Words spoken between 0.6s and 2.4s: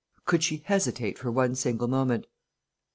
hesitate for one single moment?"